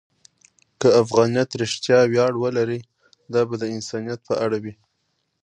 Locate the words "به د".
3.49-3.63